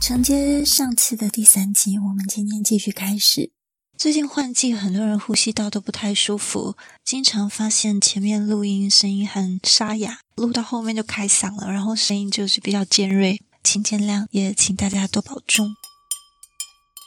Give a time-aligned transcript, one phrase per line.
[0.00, 3.52] 承接上次的第三集，我们今天继续开始。
[3.96, 15.74] 最近换季，很多人呼吸道都不太舒服，经常发现前面录音声音很沙哑，录到后面就开嗓了，然后声音就是比较尖锐，请见谅，也请大家多保重。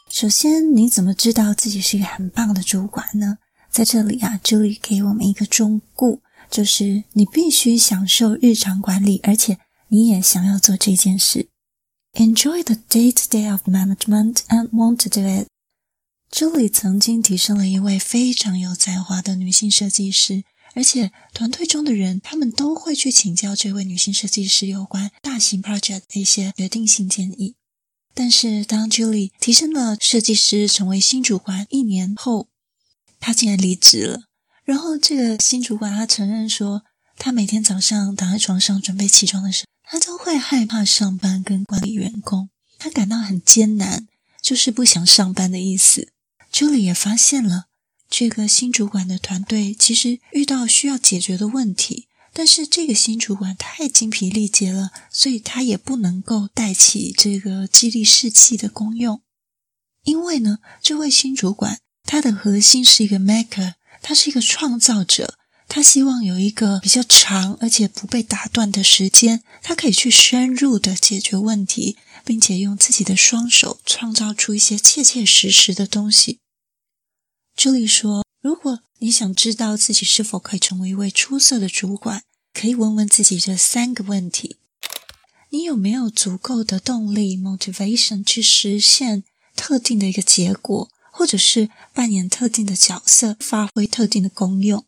[0.09, 3.39] 首先，你怎么知道自己是一个很棒的主管呢？
[3.69, 9.57] 在这里啊，Julie 给我们一个忠告，就是你必须享受日常管理，而且
[9.89, 11.49] 你也想要做这件事。
[12.13, 15.47] Enjoy the day-to-day of management and want to do it.
[16.31, 20.43] Julie 曾经提升了一位非常有才华的女性设计师，
[20.73, 27.55] 而且团队中的人他们都会去请教这位女性设计师有关大型 project 的一些决定性建议。
[28.13, 32.49] 但是当 Julie 提升了设计师，成为新主管一年后，
[33.19, 34.23] 她竟然离职了，
[34.67, 36.83] 然后这个新主管他承认说，
[37.17, 44.09] 他每天早上躺在床上准备起床的时候，他都会害怕上班跟管理员工，他感到很艰难，
[44.41, 46.09] 就是不想上班的意思。
[46.51, 47.67] Julie 也发现了
[48.09, 59.21] 这个新主管的团队其实遇到需要解决的问题，但是这个新主管太精疲力竭了，所以他也不能够带起这个激励士气的功用，
[60.03, 61.79] 因为呢，这位新主管。
[62.09, 65.35] 他的核心是一个 maker，他是一个创造者，
[65.67, 76.39] 他希望有一个比较长而且不被打断的时间，他可以去深入的解决问题，并且用自己的双手创造出一些切切实实的东西。
[77.55, 84.57] 朱莉说：“如果你想知道自己是否可以成为一位出色的主管，可以问问自己这三个问题：
[85.49, 89.23] 你有没有足够的动力 （motivation） 去实现
[89.55, 94.85] 特定的一个结果？”或者是扮演特定的角色，发挥特定的功用。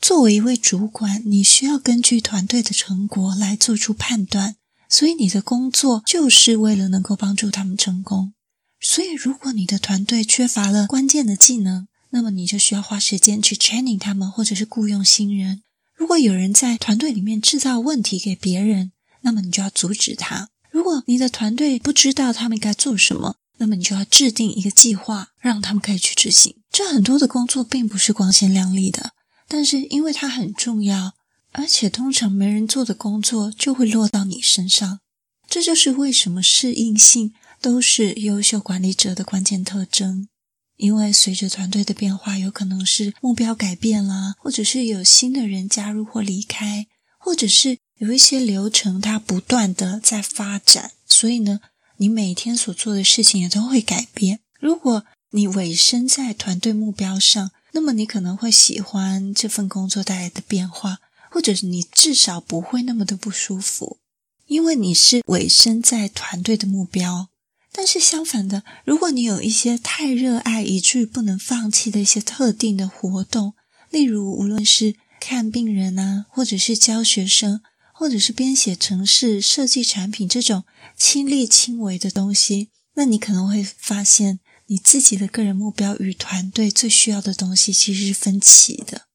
[0.00, 4.56] 作为一位主管，你需要根据团队的成果来做出判断，
[4.88, 8.32] 所以你的工作就是为了能够帮助他们成功。
[8.80, 15.62] 所以，如果你的团队缺乏了关键的技能，那么你就需要花时间去 training 他们，或者是雇佣新人。
[15.94, 18.90] 如果有人在团队里面制造问题给别人，
[19.20, 20.48] 那么你就要阻止他。
[20.70, 26.56] 如果你的团队不知道他们该做什么，那么你就要制定一个计划，让他们可以去执行。
[26.70, 29.12] 这很多的工作并不是光鲜亮丽的，
[29.48, 31.14] 但是因为它很重要，
[31.52, 35.00] 而且通常没人做的工作就会落到你身上。
[35.48, 40.28] 这就是为什么适应性都是优秀管理者的关键特征。
[40.76, 46.86] 因为随着团队的变化，有可能是目标改变啦，或者是有新的人加入或离开，
[47.18, 51.60] 或者是有一些流程它不断的在发展，所以呢。
[51.98, 54.40] 你每天所做的事情也都会改变。
[54.58, 60.98] 如果你委身在团队目标上，那么你可能会喜欢这份工作带来的变化，
[61.30, 63.98] 或者是你至少不会那么的不舒服，
[64.46, 67.28] 因为你是委身在团队的目标。
[67.70, 73.54] 但是相反的，如果你有一些太热爱以至于不能放弃的一些特定的活动，
[73.90, 77.60] 例如无论是看病人啊，或者是教学生。
[77.98, 80.62] 或者是编写程式、设计产品这种
[80.96, 89.08] 亲力亲为的东西，那你可能会发现你自己的个人目标与团队最需要的东西其实是分歧的。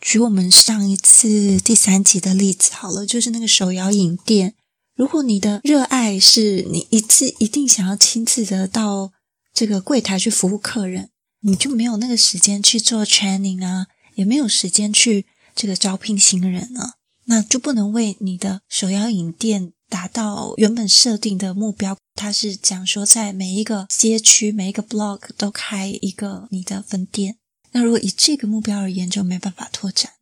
[0.00, 4.54] 举我们上一次第三集的例子好了，就是那个手摇饮店。
[4.96, 9.12] 如果你的热爱是你一次一定想要亲自的到
[9.52, 11.10] 这个柜台去服务客人，
[11.40, 16.94] 你就没有那个时间去做 training 啊，也没有时间去这个招聘新人了。
[17.24, 21.96] 那就不能为你的手摇饮店达到原本设定的目标。
[22.14, 27.38] 它是讲说，在每一个街区、每一个 block 都开一个你的分店。
[27.72, 30.12] 那如果以这个目标而言，就没办法拓展。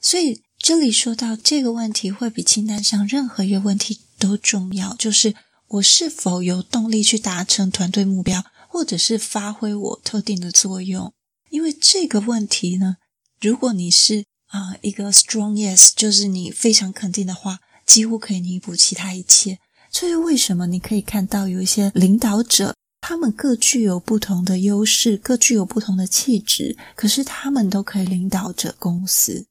[0.00, 5.34] 所以这里说到这个问题，会比清单上任何一个问题都重要，就是
[5.68, 11.12] 我是否有动力去达成团队目标，或者是发挥我特定的作用。
[11.50, 12.98] 因为这个问题呢，
[13.40, 19.58] 如果你是啊，一个 strong yes 就是你非常肯定的话，几乎可以弥补其他一切。
[19.90, 20.66] 所以为什么？
[20.66, 29.46] 你可以看到有一些领导者，他们各具有不同的优势，各具有不同的气质，可是他们都可以领导着公司。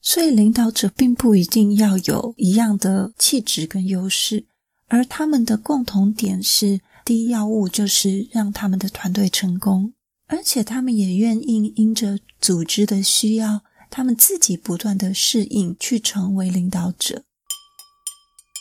[0.00, 4.46] 所以，领导者并不一定要有一样的气质跟优势，
[4.86, 9.92] 而他们的共同点是：第一要务就是让他们的团队成功，
[10.28, 13.62] 而且他们也愿意因着组织的需要。
[13.90, 17.24] 他们自己不断的适应，去成为领导者。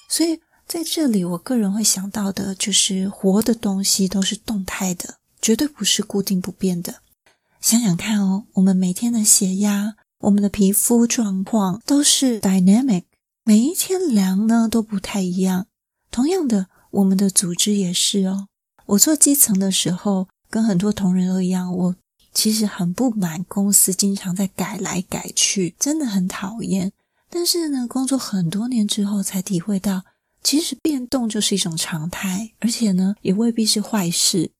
[0.09, 7.01] 所以在这里，我个人会想到的就是，活的东西都是动态的，绝对不是固定不变的。
[7.61, 13.03] 想想看哦，我们每天的血压、我们的皮肤状况都是 dynamic，
[13.43, 15.67] 每一天量呢都不太一样。
[16.09, 18.47] 同样的，我们的组织也是哦。
[18.87, 21.95] 我做基层的时候，跟很多同仁都一样，我
[22.33, 26.91] 其实很不满公司经常在改来改去，真的很讨厌。
[27.29, 30.03] 但是呢，工作很多年之后才体会到，
[30.43, 34.51] 其实变动就是一种常态，而且呢，也未必是坏事。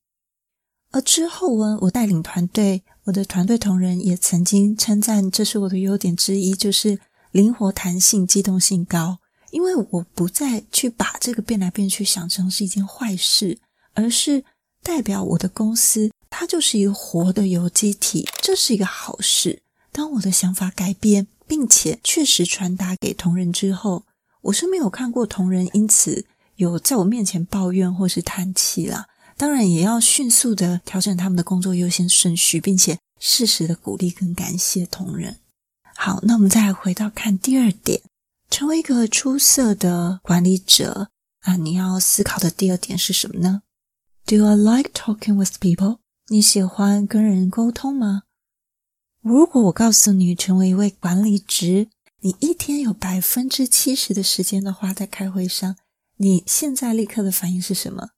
[0.91, 6.99] 而之后呢，我带领团队，我的团队同仁也曾经称赞，这是我的优点之一，就是
[7.31, 9.19] 灵活、弹性、机动性高。
[9.51, 13.59] 因为我不再去把这个变来变去想成是一件坏事。
[13.95, 14.45] 而是
[14.81, 19.61] 代表我的公司，它就是一个活的有机体，这是一个好事。
[19.91, 24.05] 当我的想法改变，并且确实传达给同仁之后，
[24.43, 29.07] 我是没有看过同仁因此有在我面前抱怨或是叹气啦。
[29.35, 35.37] 当然，也要迅速的调整他们的工作优先顺序，并且适时的鼓励跟感谢同仁。
[35.95, 38.01] 好，那我们再回到看第二点，
[38.49, 41.09] 成为一个出色的管理者
[41.41, 43.63] 啊，你要思考的第二点是什么呢
[44.25, 45.97] ？Do you like talking with people？
[46.31, 48.21] 你喜欢跟人沟通吗？
[49.19, 51.87] 如果我告诉你，成为一位管理职，
[52.21, 55.75] 你一天有百分之七十的时间都花在开会上，
[56.17, 58.09] 你现在立刻的反应是什么？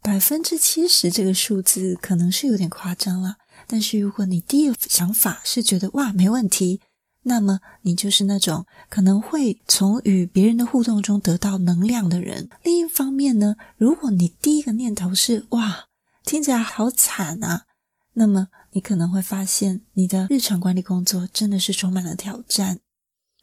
[0.00, 6.80] 百分之七十这个数字可能是有点夸张了，但是如果你第一个想法是觉得哇，没问题。
[7.26, 12.48] 那么你就是那种可能会从与别人的互动中得到能量的人。
[12.62, 15.86] 另一方面呢，如果你第一个念头是“哇，
[16.24, 17.66] 听起来好惨啊”，
[18.14, 22.80] 那么你可能会发现你的日常管理工作真的是充满了挑战。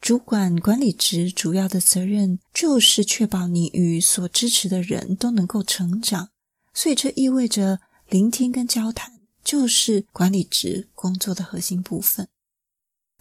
[0.00, 6.30] 主管管理职主要的责任就是确保你与所支持的人都能够成长，
[6.74, 12.28] 所以这意味着聆听跟交谈就是管理职工作的核心部分。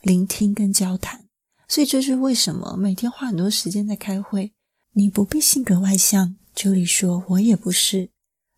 [0.01, 1.27] 聆听跟交谈，
[1.67, 4.51] 所以这是为什么每天花很多时间在开会。
[4.93, 8.09] 你不必性格外向，Julie 说，我也不是。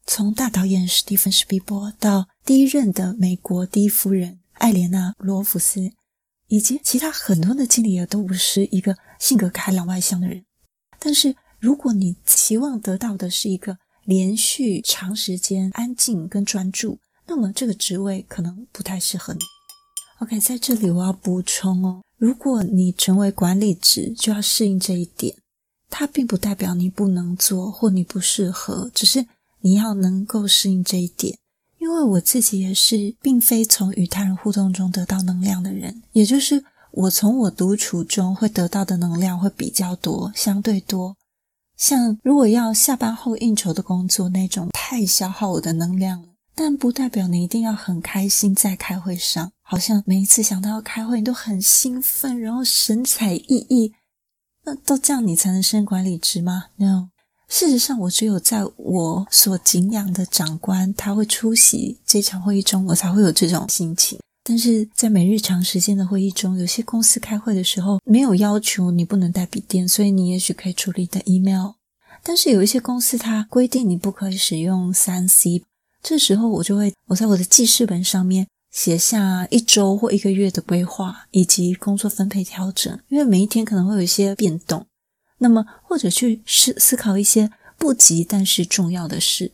[0.05, 5.91] 从大导演史蒂芬·史匹柏到第一任的美国第一夫人艾莲娜·罗福斯，
[6.47, 10.43] 以及其他很多的经理也都不是一个性格开朗外向的人。
[10.99, 19.39] 但是，如果你期望得到的是一个连续长时间安静跟专注，那么这个职位可能不太适合你。
[20.19, 25.35] OK，在这里我要补充哦，如果你成为管理职，就要适应这一点。
[25.89, 29.25] 它并不代表你不能做或你不适合，只是
[29.63, 31.39] 你要能够适应这一点。
[31.79, 41.17] 因为我自己也是，并非从与他人互动中得到能量的人，也就是我从我独处中会得到的能量会比较多，相对多。
[41.75, 46.29] 像如果要下班后应酬的工作那种，太消耗我的能量了。
[46.55, 53.91] 但不代表你一定要很开心在开会上，好像每一次想到要开会，你都很兴奋，然后神采奕奕。
[54.63, 57.09] 那都这样你才能升管理职吗？No，
[57.53, 64.17] 事实上，我只有在我所敬仰的长官他会出席这场会议中，我才会有这种心情。
[64.43, 71.73] 但是在每日长时间的会议中，有些公司开会的时候没有要求你不能带笔电，所以你也许可以处理的 email。
[72.23, 75.63] 但是有一些公司它规定你不可以使用三 C。
[76.01, 84.83] 这时候我就会，我在我的记事本上面写下一周或一个月的规划以及工作分配调整，因为每一天可能会有一些变动。
[85.43, 89.51] 那么或者去思思考一些不急但是重要的事。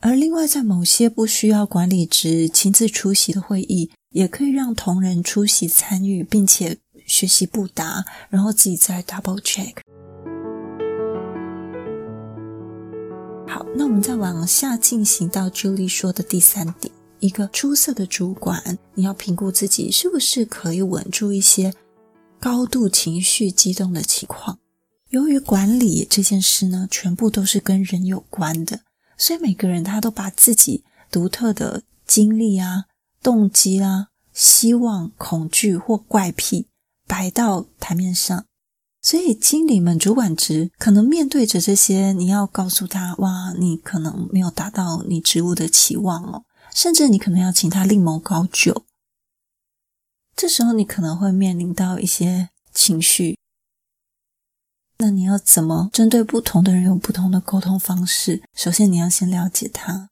[0.00, 9.74] 而另外，在某些不需要管理职亲自出席的会议，也可以让同仁出席参与，并且学习不达，然后自己再 double check。
[13.46, 21.72] 好，那我们再往下进行到 Julie 说的第三点，一个出色的主管，你要评估自己是不是可以稳住一些
[22.40, 24.58] 高度情绪激动的情况。
[25.10, 28.80] 由于管理这件事呢，全部都是跟人有关的，
[29.18, 32.84] 所以每个人他都把自己独特的经历啊、
[33.20, 36.68] 动机啊、希望、恐惧或怪癖
[37.08, 38.46] 摆到台面上。
[39.02, 48.84] 所以，经理们、主管职可能面对着这些，你要告诉他：哇，你可能没有达到你职务的期望哦，甚至你可能要请他另谋高就。
[50.36, 53.39] 这时候，你可能会面临到一些情绪。
[55.02, 58.42] 那你要怎么针对不同的人有不同的沟通方式？
[58.54, 60.10] 首先，你要先了解他。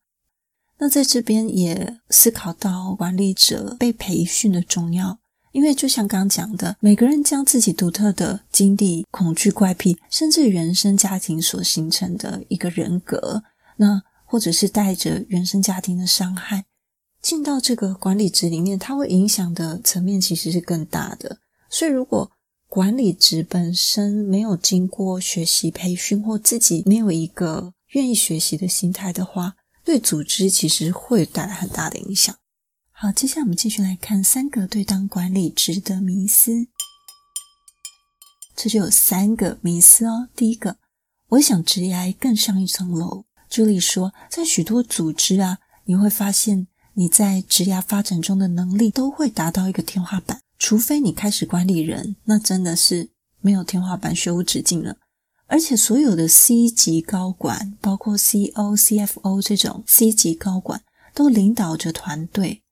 [0.79, 5.19] 那在这边也思考到管理者被培训的重要。
[5.53, 13.43] 因为就像刚讲的，每个人将自己独特的经历、恐惧、怪癖，甚至原生家庭所形成的一个人格，
[13.77, 16.65] 那或者是带着原生家庭的伤害，
[17.21, 21.39] 进到这个管理职里面，它会影响的层面其实是更大的。
[21.69, 22.31] 所以，如果
[22.69, 32.37] 管理职本身没有经过学习培训，或自己没有一个愿意学习的心态的话，对组织其实会带来很大的影响。
[32.91, 36.69] 好，接下来我们继续来看三个对当管理职的迷思。
[38.55, 40.29] 这就有三个迷思哦。
[40.37, 40.77] 第一个，
[41.29, 43.25] 我想职涯更上一层楼。
[43.49, 53.11] 朱莉说，在许多组织啊，你会发现你在职涯发展中的能力都会达到一个天花板，除非你开始管理人，那真的是
[53.41, 54.97] 没有天花板，学无止境了。
[55.47, 60.83] 而且所有的 C 级高管，包括 CEO、CFO 这种 C 级高管，
[61.15, 62.63] 都领导着团队。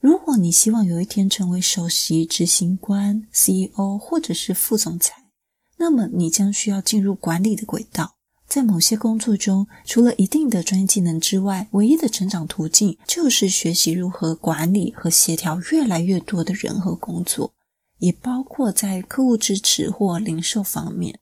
[0.00, 5.30] 如果你希望有一天成为首席执行官、CEO 或者是副总裁，
[5.78, 8.16] 那么你将需要进入管理的轨道。
[8.50, 17.54] 在某些工作中，除了一定的专业技能之外，唯一的成长途径就是学习如何管理和协调越来越多的人和工作，
[18.00, 21.20] 也包括在客户支持或零售方面。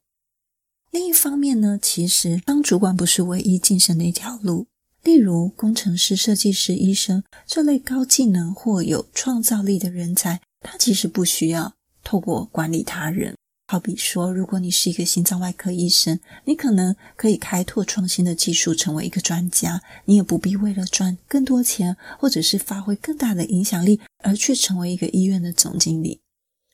[0.90, 4.66] 另一方面呢，其实当主管不是唯一晋升的一条路。
[5.04, 13.36] 例如，工程师、设计师、医生这类高技能或有创造力的人才，他其实不需要透过管理他人。
[13.70, 19.82] 好比说，如果你是一个心脏外科医生，你可能可以开拓创新的技术，成为一个专家。
[20.06, 26.18] 你也不必为了赚更多钱，或者是发挥更大的影响力，而去成为一个医院的总经理。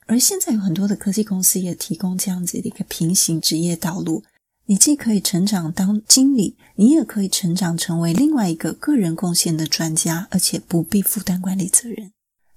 [0.06, 4.22] 而现在有很多的科技公司也提供这样子的一个平行职业道路。
[4.66, 12.12] 你既可以成长当经理，你也可以成长成为另外一个个人贡献的专家，而且不必负担管理责任。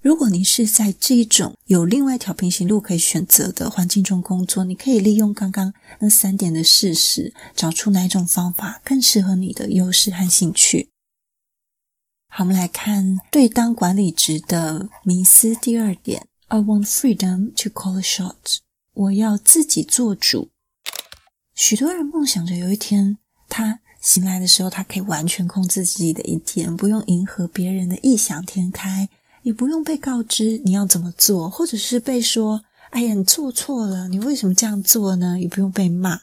[0.08, 10.92] 如果你是在这一种有另外一条平行路可以选择的环境中工作，你可以利用刚刚那三点的事实，找出哪一种方法更适合你的优势和兴趣。
[12.30, 18.60] 好，我们来看对当管理职的迷思第二点：I want freedom to call a shot。
[18.94, 20.52] 我要自己做主。
[21.54, 23.18] 许多人梦想着有一天，
[23.50, 29.10] 他醒来的时候，他可以完全控制自己的一天，不用迎合别人的异想天开。
[29.48, 32.62] 你不用被告知你要怎么做，或者是被说
[32.92, 36.20] “哎呀，你做错了，你为什么这样做呢？”也不用被骂。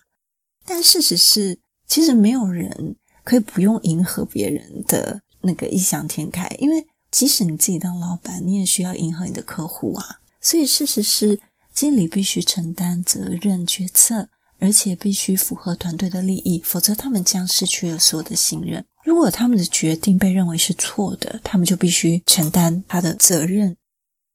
[0.67, 10.21] 但事实是，其实没有人可以不用迎合别人的那个异想天开，因为即使你自己当老板，你也需要迎合你的客户啊。
[10.43, 11.41] 所以事实是，
[11.73, 14.29] 经理必须承担责任、决策，
[14.59, 18.85] 而且必须符合团队的利益，否则他们将失去了所有的信任。
[19.05, 23.77] 如果他们的决定被认为是错的，他们就必须承担他的责任。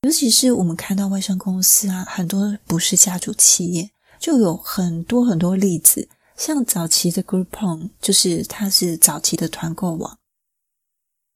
[0.04, 6.08] 尤其是我们看到外商公司啊，很多不是家族企业，就有很多很多例子。
[6.38, 10.20] 像早期的 Groupon，就是它是早期的团购网，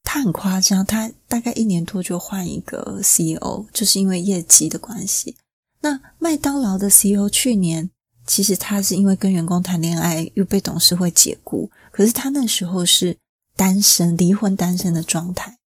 [0.04, 5.36] 它很夸张，它大概一年多就换一个 CEO，就是因为业绩的关系。
[5.80, 7.90] 那麦当劳的 CEO 去年，
[8.26, 13.18] 其实他是因为跟员工谈恋爱，又被董事会解雇，可是他那时候是。
[13.56, 15.58] 单身、离婚、单身的状态，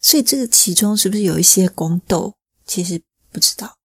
[0.00, 2.34] 所以这个其中是不是有一些宫斗？
[2.66, 3.78] 其实不知道。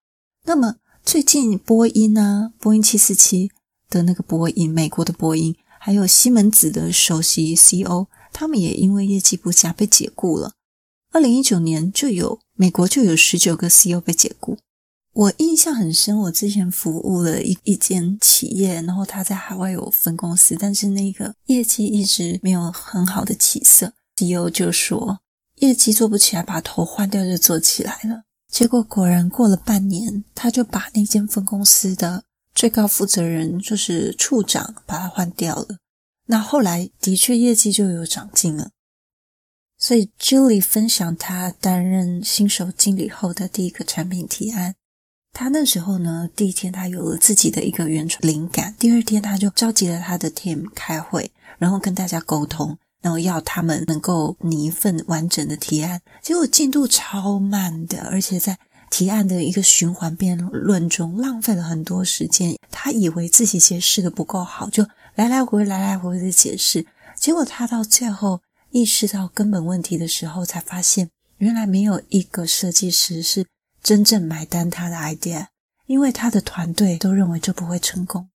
[0.43, 3.51] 那么最近波音啊，波音七四七
[3.89, 10.53] 的那个波音，美国的波音，还有西门子的首席 CEO，他们也因为业绩不佳被解雇了。
[11.11, 14.57] 二零一九年就有美国就有十九个 CEO 被解雇。
[15.17, 23.91] 我印象很深，我之前服务了一一间企业，然后他在海外有分公司，但是那个业绩一直没有很好的起色。
[24.15, 25.19] CEO 就说
[25.55, 28.25] 业绩做不起来，把头换掉就做起来了。
[28.47, 35.79] 结果果然过了半年，他就把那间分公司的最高负责人，就是处长，把他换掉了。
[36.27, 38.69] 那后来的确业绩就有长进了。
[39.79, 44.75] 所以 Julie 分享他担任新手经理后的第一个产品提案。
[45.33, 56.01] 他那时候呢，第一天他有了自己的一个原创灵感，第二天他就召集了他的 team 开会，然后跟大家沟通，然后要他们能够拟一份完整的提案。
[56.23, 58.57] 结果进度超慢的，而且在
[58.89, 62.55] 提案的一个循环辩论中浪费了很多时间。
[62.71, 66.83] 他以为自己解释的不够好，就来来回回来来回回的解释。
[67.15, 68.41] 结果他到最后
[68.71, 73.45] 意识到根本问题的时候，才发现原来没有一个设计师是。
[73.87, 75.47] 真正买单他的 idea，
[75.85, 78.27] 因为他的团队都认为这不会成功。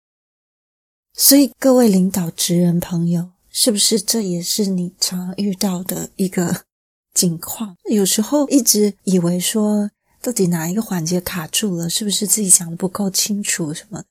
[1.12, 6.66] 所以各位领导职人朋友，是不是这也是你常遇到的一个
[7.12, 7.76] 境况？
[7.90, 9.90] 有时候一直以为说，
[10.22, 14.04] 到底哪一个环节卡住了，是不是自己想的不够清楚什么？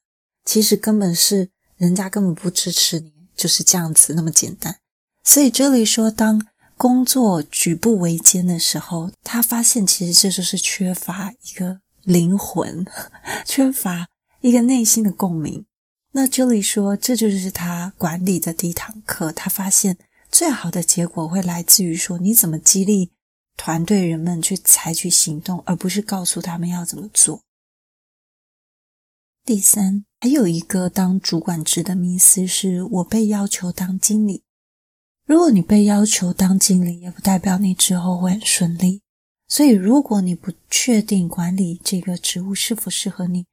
[0.44, 4.78] 其实根本是人家根本不支持你，就是这样子那么简单。
[5.24, 6.46] 所以这里说，当
[6.80, 12.86] 工作举步维艰的时候，他发现其实这就是缺乏一个灵魂，
[13.46, 14.08] 缺乏
[14.40, 15.66] 一个内心的共鸣。
[16.14, 19.34] 那 Julie 说，这就是他管理的第一堂课。
[19.34, 19.98] 他发现
[20.32, 23.12] 最好的结果会来自于说，你怎么激励
[23.58, 27.42] 团队人们去采取行动，而不是告诉他们要怎么做。
[29.44, 34.44] 第三，还有一个当主管职的迷思是，我被要求当经理。
[35.30, 39.00] 如果你被要求当经理，也不代表你之后会很顺利。
[39.48, 43.46] 所以，如果你不确定管理这个职务是否适合你，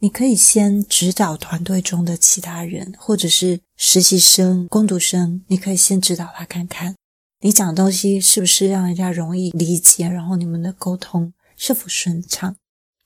[0.00, 6.96] 你可以先指导团队中的其他人，或者是实习生、工读生，你可以先指导他看看，
[7.42, 12.56] 你讲的东西是不是让人家容易理解，然后你们的沟通是否顺畅。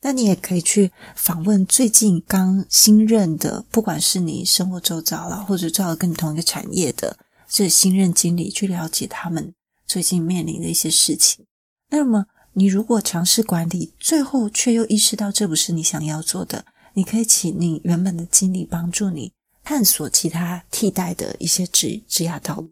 [0.03, 7.17] 那你也可以去访问最近刚新任的，不管是你生活周遭了，或者正好跟你同一个产业的
[7.53, 9.53] 这新任经理，去了解他们
[9.87, 11.45] 最近面临的一些事情。
[11.91, 16.65] 那么，你如果尝试管理，最后却又意识到这不是你想要做的。
[16.95, 19.33] 你可以请你原本的经理帮助你
[19.63, 22.71] 探索其他替代的一些职职业道路。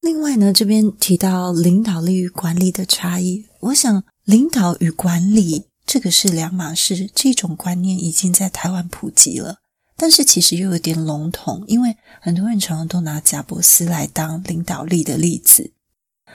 [0.00, 9.58] 另外呢，这边提到领导力与管理的差异，我想领导与管理这个是两码事，这种观念已经在台湾普及了，
[9.96, 15.72] 但是其实又有点笼统，因为很多人常常都拿贾伯斯来当领导力的例子。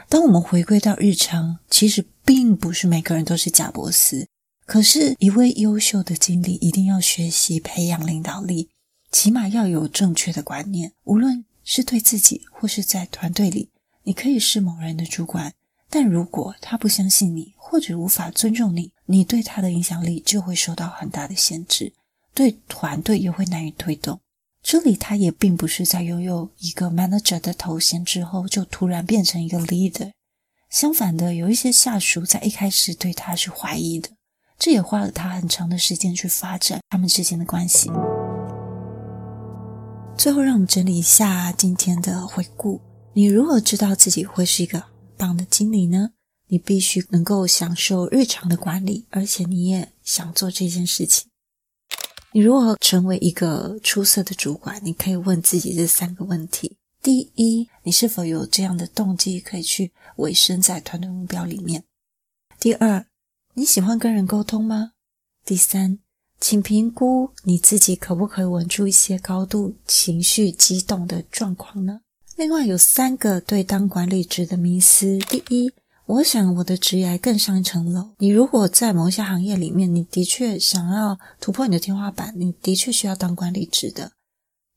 [0.09, 4.27] 当我们回归到日常，其实并不是每个人都是贾伯斯。
[4.65, 8.69] 可是，一位优秀的经理一定要学习培养领导力，
[9.11, 10.93] 起码要有正确的观念。
[11.03, 13.69] 无论是对自己，或是在团队里，
[14.03, 15.53] 你可以是某人的主管，
[15.89, 21.93] 但如果他不相信你，或者无法尊重你，你对他的影响力就会受到很大的限制，
[22.33, 24.19] 对团队也会难以推动。
[24.63, 30.11] 这里，他也并不是在拥有一个 manager 的头衔之后，就突然变成一个 leader。
[30.69, 34.09] 相反的，有一些下属在一开始对他是怀疑的。
[34.59, 37.89] 这也花了他很长的时间去发展他们之间的关系。
[40.15, 42.79] 最后，让我们整理一下今天的回顾。
[43.13, 44.83] 你如何知道自己会是一个
[45.17, 46.11] 棒的经理呢？
[46.49, 51.30] 你必须能够享受日常的管理，而且你也想做这件事情。
[52.33, 54.79] 你如何成为一个出色的主管？
[54.85, 61.83] 你可以问自己这三个问题：第一，你是否有这样的动机可以去委身在团队目标里面？
[62.57, 63.05] 第二，
[63.55, 64.93] 你喜欢跟人沟通吗？
[65.43, 65.99] 第三，
[66.39, 71.99] 请评估你自己可不可以稳住一些高度情绪激动的状况呢？
[72.37, 75.69] 另外有三个对当管理职的迷思：第一，
[76.11, 78.09] 我想我的职业更上一层楼。
[78.17, 84.11] 你如果在某一些行业里面，你的确想要突破你的天花板，你的确需要当管理职的。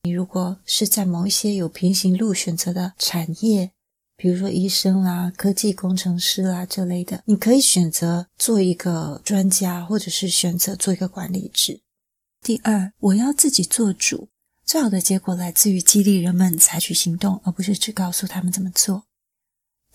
[0.05, 3.73] 你如果是在某一些有平行路选择的产业。
[4.17, 11.81] 比如说医生啦、科技工程师啦这类的，你可以选择做一个专家，或者是选择做一个管理职。
[12.41, 14.29] 第二，我要自己做主，
[14.65, 19.03] 最好的结果来自于激励人们采取行动，而不是只告诉他们怎么做。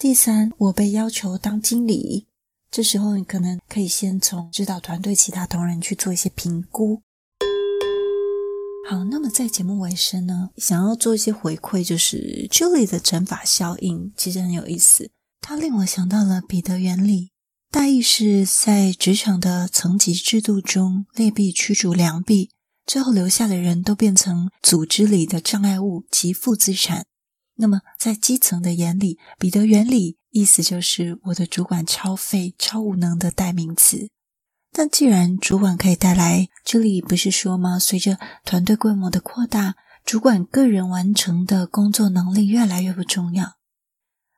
[0.02, 2.26] 第三，我被要求当经理，
[2.72, 7.02] 这时候你可能可以先从指导团队其他同仁去做一些评估。
[8.90, 17.32] 好，那么在节目尾声呢，想要做一些回馈，就是 Julie 的乘法效应其实很有意思，它令我想到了彼得原理，
[17.70, 22.52] 大意是在职场的层级制度中，劣币驱逐良币，
[22.86, 27.06] 最后留下的人都变成组织里的障碍物及负资产。
[27.62, 34.10] 那么在基层的眼里，彼得原理意思就是我的主管超废、超无能的代名词。
[34.72, 37.78] 但既然主管可以带来，这里不是说吗？
[37.78, 43.58] 随着团队规模的扩大，主管个人完成的工作能力越来越不重要。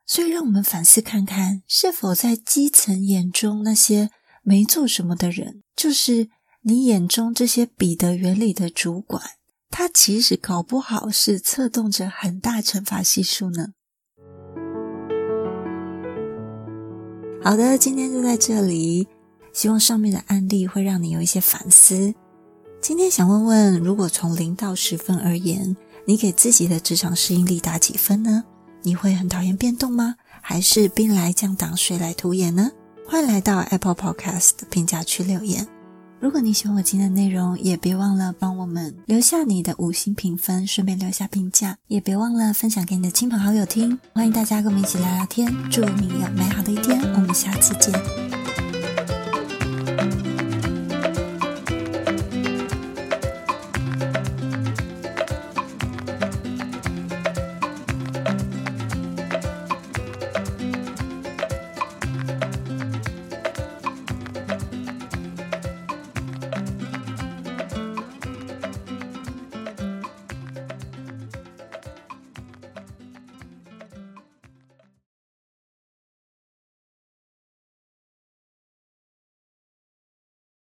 [0.08, 4.10] 所以，让我们反思看看，是否在基层眼中那些
[4.42, 6.30] 没做什么的人，就是
[6.62, 9.22] 你眼中这些彼得原理的主管，
[9.72, 13.70] 他其实搞不好是策动着很大惩罚系数呢？
[17.42, 19.08] 好的，今天就在这里。
[19.54, 22.14] 希望上面的案例会让你有一些反思。
[22.80, 28.44] 今天想问问，如果从零到十分而言，你给自己的职场适应力打几分呢？
[28.82, 30.16] 你会很讨厌变动吗？
[30.42, 32.72] 还是兵来将挡，水来土掩呢？
[33.08, 35.68] 欢迎来到 Apple Podcast 评价区留言。
[36.22, 43.98] 如果你喜欢我今天的内容，也别忘了帮我们留下你的五星评分，顺便留下评价，也别忘了分享给你的亲朋好友听。
[44.14, 48.21] 欢迎大家跟我们一起聊聊天，祝你有美好的一天，我们下次见。